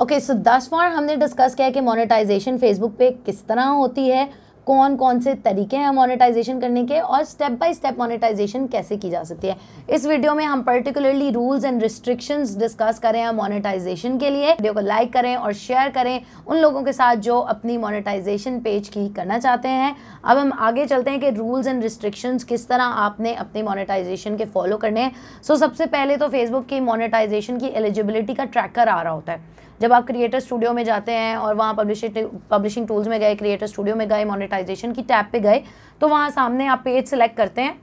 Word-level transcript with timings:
Okay 0.00 0.18
so 0.20 0.34
दस 0.36 0.68
फार 0.70 0.90
हमने 0.92 1.14
discuss 1.16 1.54
किया 1.54 1.68
कि 1.70 1.80
मोनेटाइजेशन 1.80 2.58
फेसबुक 2.58 2.94
पे 2.98 3.10
किस 3.26 3.46
तरह 3.46 3.64
होती 3.68 4.06
है 4.08 4.28
कौन 4.66 4.94
कौन 4.96 5.20
से 5.20 5.32
तरीके 5.44 5.76
हैं 5.76 5.90
मोनेटाइजेशन 5.92 6.60
करने 6.60 6.84
के 6.86 7.00
और 7.00 7.24
स्टेप 7.24 7.52
बाय 7.60 7.74
स्टेप 7.74 7.98
मोनेटाइजेशन 7.98 8.66
कैसे 8.68 8.96
की 8.96 9.10
जा 9.10 9.22
सकती 9.24 9.48
है। 9.48 9.56
इस 9.90 10.06
वीडियो 10.06 10.34
में 10.34 10.44
हम 10.44 10.62
particularly 10.62 11.30
rules 11.30 11.64
and 11.64 11.82
restrictions 11.82 12.56
discuss 12.58 12.98
करें 12.98 13.20
हैं 13.20 13.32
मोनेटाइजेशन 13.32 14.18
के 14.18 14.30
लिए। 14.30 14.52
वीडियो 14.52 14.72
को 14.72 14.80
लाइक 14.80 15.12
करें 15.12 15.34
और 15.36 15.52
शेयर 15.54 15.90
करें 15.90 16.20
उन 16.46 16.56
लोगों 16.56 16.82
के 16.82 16.92
साथ 16.92 17.16
जो 17.26 17.38
अपनी 17.48 17.78
मोनेटाइजेशन 17.78 18.60
पेज 18.60 18.88
की 18.88 19.08
करना 19.08 19.38
चाहते 19.38 19.68
हैं। 19.68 19.94
अब 20.24 20.38
हम 20.38 20.52
आगे 20.52 20.86
चलते 20.86 21.10
हैं 21.10 21.20
कि 21.20 21.30
रूल्स 21.32 21.66
एंड 21.66 21.82
रिस्ट्रिक्शंस 21.82 22.44
किस 22.44 22.68
तरह 22.68 22.84
आपने 23.04 23.34
अपने 23.36 23.62
मोनेटाइजेशन 23.62 24.36
के 24.36 24.44
फॉलो 24.46 24.76
करने 24.76 25.00
हैं। 25.00 25.12
सो 25.42 25.54
so, 25.54 25.60
सबसे 25.60 25.86
पहले 25.88 26.16
तो 26.16 26.28
फेसबुक 26.28 26.66
की 26.66 26.80
मोनेटाइजेशन 26.82 27.58
की 27.58 27.66
एलिजिबिलिटी 27.68 28.34
का 28.34 28.44
ट्रैकर 28.46 28.88
आ 28.88 29.00
रहा 29.02 29.12
होता 29.12 29.32
है। 29.32 29.56
जब 29.80 29.92
आप 29.92 30.06
क्रिएटर 30.06 30.40
स्टूडियो 30.40 30.72
में 30.72 30.82
जाते 30.84 31.12
हैं 31.12 31.36
और 31.36 31.54
वहाँ 31.54 31.74
पब्लिशिंग 31.74 32.28
पब्लिशिंग 32.50 32.86
टूल्स 32.88 33.08
में 33.08 33.18
गए 33.20 33.34
क्रिएटर 33.34 33.66
स्टूडियो 33.66 33.96
में 33.96 34.08
गए 34.08 34.24
मोनेटाइजेशन 34.24 34.92
की 34.92 35.02
टैब 35.02 35.26
पे 35.32 35.40
गए 35.40 35.62
तो 36.00 36.08
वहाँ 36.08 36.30
सामने 36.30 36.66
आप 36.66 36.80
पेज 36.84 37.06
सेलेक्ट 37.06 37.36
करते 37.36 37.62
हैं। 37.62 37.80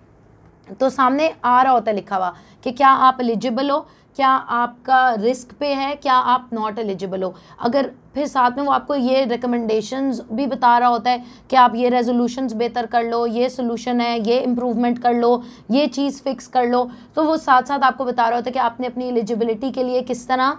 तो 0.80 0.90
सामने 0.90 1.34
आ 1.46 1.62
रहा 1.62 1.74
होता 1.74 1.92
है 1.92 1.96
लिखा 1.96 2.16
हुआ 2.16 2.34
कि 2.64 2.72
क्या 2.72 2.90
आप 2.90 3.18
एलिजिबल 3.22 3.70
हो? 3.70 3.86
क्या 4.18 4.30
आपका 4.30 5.14
रिस्क 5.14 5.52
पे 5.60 5.68
है? 5.68 5.96
क्या 5.96 6.14
आप 6.14 6.50
नॉट 6.54 6.80
एलिजिबल 6.80 7.24
हो? 7.24 7.34
अगर 7.62 7.92
फिर 8.14 8.28
साथ 8.28 8.58
में 8.58 8.64
वो 8.64 8.72
आपको 8.72 8.96
ये 8.96 9.24
रिकमेंडेशंस 9.26 10.22
भी 10.32 10.46
बता 10.48 10.78
रहा 10.78 10.90
होता 10.90 11.12
है 11.12 11.24
कि 11.50 11.56
आप 11.56 11.76
ये 11.76 11.90
रेजोल्यूशंस 11.90 12.54
बेहतर 12.54 12.86
कर 12.86 13.04
लो, 13.04 13.26
ये 13.28 13.50
सोल्यूशन 13.50 14.02
है, 14.02 14.20
ये 14.20 14.40
इम्प्रूवमेंट 14.40 15.00
कर 15.00 15.14
लो, 15.14 15.44
ये 15.72 15.88
चीज़ 15.88 16.22
फिक्स 16.24 16.48
कर 16.48 16.68
लो 16.68 16.90
तो 17.16 17.24
वो 17.24 17.38
साथ 17.38 17.64
साथ 17.64 17.80
आपको 17.80 18.06
बता 18.06 18.28
रहा 18.28 18.36
होता 18.36 18.50
है 18.50 18.54
कि 18.54 18.60
आपने 18.60 18.88
अपनी 18.88 19.08
एलिजिबिलिटी 19.08 19.72
के 19.72 19.84
लिए 19.84 20.02
किस 20.02 20.28
तरह 20.28 20.58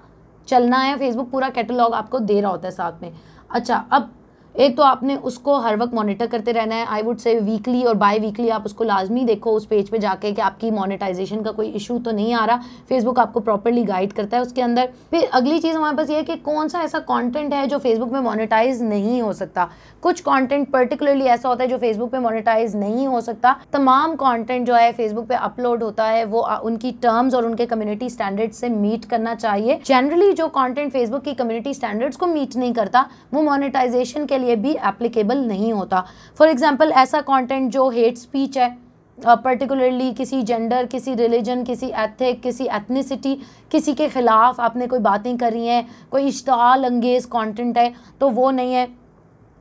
चलना 0.48 0.78
है 0.78 0.96
फेसबुक 0.98 1.30
पूरा 1.30 1.48
कैटलॉग 1.50 1.94
आपको 1.94 2.18
दे 2.20 2.40
रहा 2.40 2.50
होता 2.50 2.68
है 2.68 2.74
साथ 2.74 3.02
में। 3.02 3.12
अच्छा 3.50 3.76
अब 3.92 4.12
एक 4.56 4.76
तो 4.76 4.82
आपने 4.82 5.14
उसको 5.16 5.56
हर 5.60 5.76
वक्त 5.76 5.94
मॉनिटर 5.94 6.26
करते 6.26 6.52
रहना 6.52 6.74
है। 6.74 6.84
आई 6.86 7.02
वुड 7.02 7.18
से 7.18 7.34
वीकली 7.40 7.82
और 7.82 7.94
बाय 7.94 8.18
वीकली 8.18 8.48
आप 8.48 8.66
उसको 8.66 8.84
लाजमी 8.84 9.24
देखो 9.24 9.50
उस 9.52 9.66
पेज 9.66 9.88
पे 9.88 9.98
जाके 9.98 10.30
कि 10.32 10.42
आपकी 10.42 10.70
मोनेटाइजेशन 10.70 11.42
का 11.42 11.50
कोई 11.50 11.68
इशू 11.70 11.98
तो 11.98 12.12
नहीं 12.12 12.32
आ 12.34 12.44
रहा। 12.44 12.62
फेसबुक 12.88 13.18
आपको 13.18 13.40
प्रॉपरली 13.40 13.82
गाइड 13.84 14.12
करता 14.12 14.36
है 14.36 14.42
उसके 14.42 14.62
अंदर। 14.62 14.88
फिर 15.10 15.28
अगली 15.32 15.58
चीज़ 15.58 15.76
हमारे 15.76 15.96
पास 15.96 16.10
ये 16.10 16.16
है 16.16 16.22
कि 16.22 16.36
कौन 16.36 16.68
सा 16.68 16.82
ऐसा 16.82 16.98
कॉन्टेंट 16.98 17.52
है 17.54 17.66
जो 17.66 17.78
फेसबुक 17.78 18.12
में 18.12 18.20
मोनिटाइज 18.20 18.82
नहीं 18.82 19.20
हो 19.22 19.32
सकता। 19.32 19.68
कुछ 20.02 20.20
कॉन्टेंट 20.20 20.68
पर्टिकुलरली 20.70 21.24
ऐसा 21.26 21.48
होता 21.48 21.64
है 21.64 21.70
जो 21.70 21.78
फेसबुक 21.78 22.10
पे 22.10 22.18
मोनिटाइज 22.18 22.76
नहीं 22.76 23.06
हो 23.06 23.20
सकता। 23.20 23.54
तमाम 23.72 24.14
कॉन्टेंट 24.16 24.66
जो 24.66 24.74
है 24.74 24.92
फेसबुक 24.92 25.26
पे 25.26 25.34
अपलोड 25.34 25.82
होता 25.82 26.04
है, 26.04 26.24
वो 26.24 26.40
उनकी 26.40 26.92
टर्म्स 27.02 27.34
और 27.34 27.46
उनके 27.46 27.66
कम्युनिटी 27.66 28.10
स्टैंडर्ड 28.10 28.52
से 28.52 28.68
मीट 28.68 29.04
करना 29.04 29.34
चाहिए। 29.34 29.80
जनरली 29.86 30.32
जो 30.32 30.48
कॉन्टेंट 30.48 30.92
फेसबुक 30.92 31.22
की 31.22 31.34
कम्युनिटी 31.34 31.74
स्टैंडर्ड्स 31.74 32.16
को 32.16 32.26
मीट 32.26 32.56
नहीं 32.56 32.72
करता, 32.72 33.06
वो 33.34 33.42
मोनेटाइजेशन 33.42 34.26
के 34.26 34.38
लिए 34.38 34.45
भी 34.56 34.72
एप्लीकेबल 34.86 35.38
नहीं 35.38 35.72
होता। 35.72 36.04
फॉर 36.38 36.48
एग्ज़ाम्पल 36.48 36.92
ऐसा 36.92 37.20
कॉन्टेंट 37.22 37.70
जो 37.72 37.88
हेट 37.90 38.16
स्पीच 38.18 38.58
है 38.58 38.76
पर्टिकुलरली 39.18 40.10
uh, 40.10 40.16
किसी 40.16 40.42
जेंडर 40.42 40.86
किसी 40.86 41.14
रिलीजन 41.14 41.62
किसी 41.64 41.86
एथिक 41.86 42.40
किसी 42.42 42.64
एथनिसिटी 42.66 43.34
किसी 43.70 43.94
के 43.94 44.08
ख़िलाफ़ 44.08 44.60
आपने 44.60 44.86
कोई 44.86 44.98
बातें 44.98 45.36
करी 45.38 45.66
हैं 45.66 45.86
कोई 46.10 46.26
इश्ताल 46.28 46.84
अंगेज़ 46.84 47.26
कॉन्टेंट 47.28 47.78
है 47.78 47.92
तो 48.20 48.28
वो 48.30 48.50
नहीं 48.50 48.74
है। 48.74 48.88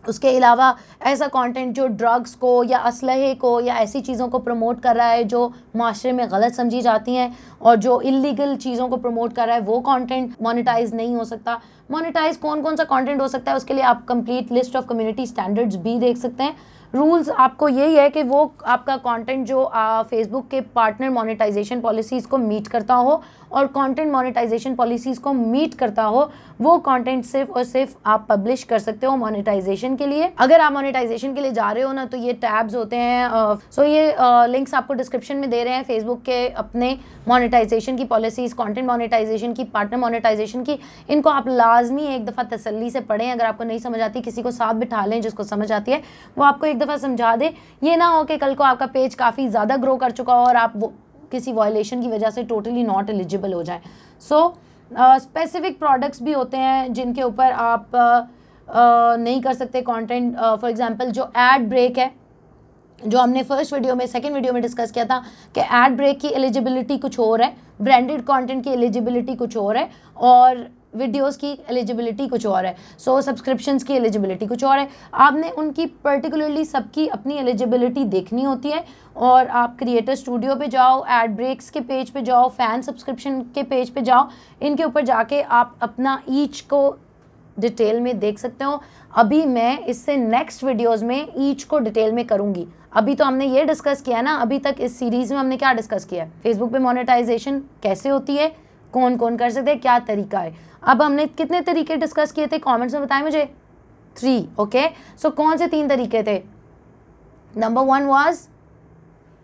उसके 0.07 0.35
अलावा 0.37 0.75
ऐसा 1.03 1.27
कंटेंट 1.27 1.73
जो 1.75 1.87
ड्रग्स 1.87 2.35
को 2.35 2.63
या 2.63 2.77
असलहे 2.79 3.33
को 3.35 3.59
या 3.61 3.75
ऐसी 3.75 4.01
चीज़ों 4.01 4.27
को 4.27 4.39
प्रमोट 4.39 4.81
कर 4.81 4.95
रहा 4.95 5.07
है, 5.07 5.23
जो 5.23 5.53
माशरे 5.75 6.11
में 6.11 6.27
गलत 6.31 6.53
समझी 6.53 6.81
जाती 6.81 7.15
हैं 7.15 7.31
और 7.61 7.75
जो 7.75 7.99
इलीगल 8.01 8.55
चीज़ों 8.57 8.87
को 8.89 8.97
प्रमोट 8.97 9.33
कर 9.33 9.47
रहा 9.47 9.55
है, 9.55 9.61
वो 9.61 9.79
कंटेंट 9.81 10.35
मोनेटाइज 10.41 10.93
नहीं 10.95 11.15
हो 11.15 11.23
सकता। 11.23 11.59
मोनेटाइज 11.91 12.37
कौन 12.37 12.61
कौन 12.61 12.75
सा 12.75 12.83
कंटेंट 12.83 13.21
हो 13.21 13.27
सकता 13.27 13.51
है, 13.51 13.57
उसके 13.57 13.73
लिए 13.73 13.83
आप 13.83 14.05
complete 14.05 14.51
list 14.51 14.75
of 14.75 14.85
community 14.85 15.25
standards 15.27 15.75
भी 15.77 15.97
देख 15.99 16.17
सकते 16.17 16.43
हैं। 16.43 16.55
रूल्स 16.95 17.29
आपको 17.29 17.67
यही 17.69 17.95
है 17.95 18.09
कि 18.09 18.23
वो 18.23 18.53
आपका 18.65 18.95
कंटेंट 18.97 19.45
जो 19.47 19.69
फेसबुक 20.09 20.47
के 20.49 20.61
पार्टनर 20.75 21.09
मोनेटाइजेशन 21.09 21.81
पॉलिसीज़ 21.81 22.27
को 22.27 22.37
मीट 22.37 22.67
करता 22.67 22.95
हो 22.95 23.21
और 23.51 23.67
कंटेंट 23.67 24.11
मोनेटाइजेशन 24.11 24.75
पॉलिसीज़ 24.75 25.19
को 25.19 25.33
मीट 25.33 25.73
करता 25.73 26.03
हो, 26.03 26.29
वो 26.61 26.77
कंटेंट 26.77 27.23
सिर्फ़ 27.25 27.51
और 27.51 27.63
सिर्फ़ 27.63 27.95
आप 28.05 28.25
पब्लिश 28.29 28.63
कर 28.63 28.79
सकते 28.79 29.07
हो 29.07 29.15
मोनेटाइजेशन 29.17 29.95
के 29.95 30.05
लिए। 30.07 30.31
अगर 30.39 30.61
आप 30.61 30.73
मोनेटाइजेशन 30.73 31.33
के 31.33 31.41
लिए 31.41 31.51
जा 31.51 31.71
रहे 31.71 31.83
हो 31.83 31.91
ना 31.93 32.05
तो 32.05 32.17
ये 32.17 32.33
टैब्स 32.35 32.75
होते 32.75 32.95
हैं 32.95 33.29
सो 33.71 33.83
ये 33.83 34.15
लिंक्स 34.47 34.73
आपको 34.73 34.93
डिस्क्रिप्शन 34.93 35.37
में 35.37 35.49
दे 35.49 35.63
रहे 35.63 35.73
हैं 35.73 35.83
फेसबुक 35.83 36.21
के 36.21 36.47
अपने 36.49 36.97
मोनेटाइजेशन 37.27 37.97
की 37.97 38.05
पॉलिसीज़ 38.05 38.55
कॉन्टेंट 38.55 38.87
मोनेटाइजेशन 38.87 39.53
की 39.53 39.63
पार्टनर 39.65 39.99
मोनेटाइजेशन 39.99 40.63
की। 40.63 40.79
इनको 41.09 41.29
आप 41.29 41.47
लाजमी 41.47 42.05
एक 42.05 42.25
दफ़ा 42.25 42.43
तसली 42.45 42.89
से 42.89 42.99
पढ़ें। 43.01 43.31
अगर 43.31 43.45
आपको 43.45 43.63
नहीं 43.63 43.79
समझ 43.79 43.99
आती, 44.01 44.21
किसी 44.21 44.41
को 44.41 44.51
साथ 44.51 44.73
बिठा 44.75 45.05
लें 45.05 45.21
जिसको 45.21 45.43
समझ 45.45 45.71
आती 45.71 45.91
है, 45.91 46.01
वो 46.37 46.43
आपको 46.43 46.65
एक 46.65 46.79
दफ़ा 46.85 46.97
समझा 46.99 47.35
दे। 47.35 47.53
ये 47.83 47.95
ना 47.97 48.07
हो 48.07 48.23
कि 48.23 48.37
कल 48.37 48.53
को 48.55 48.63
आपका 48.63 48.85
पेज 48.87 49.15
काफ़ी 49.15 49.47
ज़्यादा 49.49 49.77
ग्रो 49.77 49.95
कर 49.97 50.11
चुका 50.13 50.33
हो 50.33 50.45
और 50.45 50.55
आप 50.57 50.73
वो 50.75 50.93
किसी 51.31 51.53
वायलेशन 51.53 52.01
की 52.01 52.07
वजह 52.09 52.29
से 52.29 52.43
टोटली 52.45 52.83
नॉट 52.83 53.09
एलिजिबल 53.09 53.53
हो 53.53 53.63
जाए। 53.63 53.81
सो 54.21 54.47
स्पेसिफिक 54.91 55.79
प्रोडक्ट्स 55.79 56.21
भी 56.23 56.31
होते 56.33 56.57
हैं 56.57 56.93
जिनके 56.93 57.23
ऊपर 57.23 57.51
आप 57.51 57.85
uh, 57.87 58.21
uh, 58.67 59.17
नहीं 59.19 59.41
कर 59.41 59.53
सकते 59.53 59.81
कंटेंट 59.83 60.35
फॉर 60.35 60.69
एग्जांपल 60.69 61.11
जो 61.11 61.31
एड 61.37 61.67
ब्रेक 61.69 61.97
है 61.97 62.11
जो 63.01 63.19
हमने 63.19 63.43
फ़र्स्ट 63.43 63.73
वीडियो 63.73 63.95
में 63.95 64.05
सेकंड 64.07 64.33
वीडियो 64.33 64.53
में 64.53 64.61
डिस्कस 64.61 64.91
किया 64.91 65.05
था 65.05 65.17
कि 65.55 65.61
एड 65.61 65.95
ब्रेक 65.97 66.19
की 66.19 66.27
एलिजिबिलिटी 66.29 66.97
कुछ 66.97 67.19
और 67.19 67.41
है 67.41 67.53
ब्रांडेड 67.81 68.21
कंटेंट 68.23 68.63
की 68.63 68.69
एलिजिबिलिटी 68.71 69.35
कुछ 69.35 69.57
और 69.57 69.77
है 69.77 69.89
और 70.17 70.65
वीडियोस 70.95 71.37
की 71.37 71.51
एलिजिबिलिटी 71.69 72.27
कुछ 72.27 72.45
और 72.45 72.65
है। 72.65 72.75
सो 72.97 73.11
so, 73.11 73.25
सब्सक्रिप्शंस 73.25 73.83
की 73.83 73.93
एलिजिबिलिटी 73.93 74.45
कुछ 74.45 74.63
और 74.63 74.79
है। 74.79 74.87
आपने 75.13 75.49
उनकी 75.51 75.85
पर्टिकुलरली 76.03 76.65
सबकी 76.65 77.07
अपनी 77.09 77.37
एलिजिबिलिटी 77.37 78.03
देखनी 78.05 78.43
होती 78.43 78.71
है 78.71 78.83
और 79.17 79.47
आप 79.47 79.77
क्रिएटर 79.79 80.15
स्टूडियो 80.15 80.55
पे 80.55 80.67
जाओ 80.67 81.03
एड 81.13 81.35
ब्रेक्स 81.35 81.69
के 81.69 81.79
पेज 81.81 82.09
पे 82.09 82.21
जाओ 82.21 82.49
फ़ैन 82.49 82.81
सब्सक्रिप्शन 82.81 83.41
के 83.55 83.63
पेज 83.65 83.89
पे 83.89 84.01
जाओ 84.01 84.29
इनके 84.61 84.83
ऊपर 84.83 85.05
जाके 85.05 85.41
आप 85.41 85.75
अपना 85.81 86.21
ईच 86.31 86.61
को 86.63 86.89
डिटेल 87.57 87.99
में 88.01 88.17
देख 88.19 88.39
सकते 88.39 88.65
हो। 88.65 88.81
अभी 89.13 89.43
मैं 89.45 89.77
इससे 89.79 90.15
नेक्स्ट 90.17 90.63
वीडियोस 90.63 91.03
में 91.03 91.27
ईच 91.39 91.63
को 91.63 91.79
डिटेल 91.79 92.11
में 92.11 92.25
करूँगी। 92.27 92.67
अभी 92.93 93.15
तो 93.15 93.25
हमने 93.25 93.45
ये 93.47 93.63
डिस्कस 93.65 94.01
किया 94.01 94.21
ना 94.21 94.35
अभी 94.35 94.59
तक 94.59 94.75
इस 94.79 94.97
सीरीज़ 94.99 95.33
में 95.33 95.39
हमने 95.39 95.57
क्या 95.57 95.71
डिस्कस 95.73 96.05
किया 96.05 96.25
फेसबुक 96.43 96.71
पे 96.71 96.79
मोनेटाइजेशन 96.79 97.59
कैसे 97.83 98.09
होती 98.09 98.35
है? 98.35 98.51
कौन 98.93 99.17
कौन 99.17 99.37
कर 99.37 99.49
सकते 99.49 99.71
हैं, 99.71 99.79
क्या 99.81 99.99
तरीका 99.99 100.39
है। 100.39 100.53
अब 100.83 101.01
हमने 101.01 101.25
कितने 101.27 101.61
तरीके 101.61 101.95
डिस्कस 101.97 102.31
किए 102.31 102.47
थे? 102.47 102.57
कमेंट्स 102.59 102.93
में 102.93 103.03
बताएँ 103.03 103.23
मुझे। 103.23 103.45
थ्री 104.15 104.47
ओके 104.59 104.87
सो 105.17 105.29
कौन 105.31 105.57
से 105.57 105.67
तीन 105.67 105.87
तरीके 105.87 106.23
थे? 106.23 106.41
नंबर 107.53 107.81
वन 107.83 108.05
वाज 108.05 108.47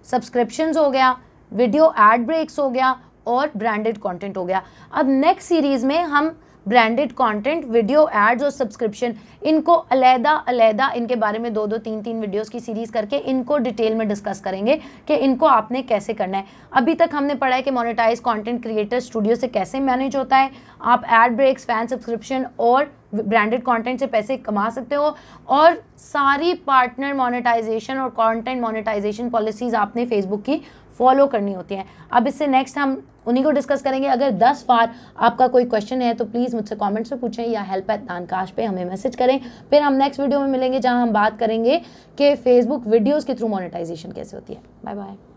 सब्सक्रिप्शंस 0.06 0.78
हो 0.78 0.90
गया 0.90 1.16
वीडियो 1.52 1.94
एड 2.02 2.26
ब्रेक्स 2.26 2.60
हो 2.60 2.70
गया 2.70 2.92
और 3.28 3.52
ब्रांडेड 3.58 3.98
कंटेंट 3.98 4.38
हो 4.38 4.46
गया। 4.46 4.64
अब 4.92 5.10
नेक्स्ट 5.10 5.48
सीरीज़ 5.48 5.86
में 5.86 6.00
हम 6.00 6.36
ब्रांडेड 6.66 7.12
कंटेंट 7.12 7.64
वीडियो 7.66 8.08
एड्स 8.08 8.44
और 8.44 8.50
सब्सक्रिप्शन 8.50 9.14
इनको 9.44 9.74
अलहदा 9.74 10.32
अलहदा, 10.32 10.90
इनके 10.90 11.16
बारे 11.16 11.40
में 11.40 11.54
दो 11.54 11.66
दो, 11.68 11.78
तीन 11.78 12.02
तीन 12.02 12.20
वीडियोस 12.22 12.50
की 12.50 12.60
सीरीज़ 12.60 12.92
करके 12.92 13.18
इनको 13.18 13.58
डिटेल 13.58 13.96
में 13.96 14.08
डिस्कस 14.08 14.40
करेंगे 14.40 14.80
कि 15.08 15.16
इनको 15.16 15.46
आपने 15.48 15.82
कैसे 15.84 16.14
करना 16.14 16.38
है। 16.38 16.46
अभी 16.74 16.96
तक 16.96 17.10
हमने 17.14 17.36
पढ़ा 17.36 17.56
है 17.56 17.62
कि 17.62 17.72
मोनेटाइज 17.72 18.20
कंटेंट 18.20 18.62
क्रिएटर 18.64 19.00
स्टूडियो 19.00 19.36
से 19.36 19.48
कैसे 19.50 19.80
मैनेज 19.82 20.16
होता 20.16 20.38
है। 20.38 20.52
आप 20.84 21.06
एड 21.14 21.36
ब्रेक्स 21.36 21.66
फ़ैन 21.66 21.88
सब्सक्रिप्शन 21.88 22.48
और 22.60 22.92
ब्रांडेड 23.14 23.62
कंटेंट 23.64 24.00
से 24.00 24.08
पैसे 24.08 24.38
कमा 24.40 24.70
सकते 24.70 24.96
हो 24.96 25.16
और 25.50 25.82
सारी 26.00 26.54
पार्टनर 26.68 27.14
मोनेटाइजेशन 27.14 27.98
और 27.98 28.10
कंटेंट 28.12 28.62
मोनेटाइजेशन 28.62 29.30
पॉलिसीज़ 29.30 29.76
आपने 29.76 30.06
फेसबुक 30.06 30.42
की 30.42 30.62
फॉलो 31.00 31.26
करनी 31.28 31.54
होती 31.54 31.76
हैं। 31.76 31.86
अब 32.12 32.28
इससे 32.28 32.48
नेक्स्ट 32.48 32.78
हम 32.78 33.02
उन्हीं 33.28 33.44
को 33.44 33.52
डिस्कस 33.52 33.82
करेंगे। 33.82 34.08
अगर 34.08 34.32
दस 34.34 34.66
बार 34.68 34.94
आपका 35.20 35.48
कोई 35.48 35.66
क्वेश्चन 35.66 36.02
है 36.02 36.14
तो 36.14 36.26
प्लीज़ 36.26 36.56
मुझसे 36.56 36.76
कमेंट्स 36.76 37.12
में 37.12 37.22
पूछें 37.22 37.46
या 37.46 37.62
हेल्प 37.62 37.90
एट 37.92 38.04
नानकाश 38.04 38.52
पे 38.52 38.66
हमें 38.66 38.84
मैसेज 38.86 39.16
करें। 39.16 39.40
फिर 39.72 39.82
हम 39.82 39.94
नेक्स्ट 39.96 40.22
वीडियो 40.22 40.40
में 40.40 40.48
मिलेंगे 40.48 40.80
जहाँ 40.80 41.02
हम 41.02 41.14
बात 41.14 41.40
करेंगे 41.40 41.82
कि 42.18 42.34
फेसबुक 42.38 42.88
वीडियोस 42.88 43.26
के 43.26 43.34
थ्रू 43.34 43.48
मोनेटाइजेशन 43.48 44.12
कैसे 44.12 44.38
होती 44.38 44.54
है। 44.54 44.62
Bye 44.86 44.96
bye 44.96 45.31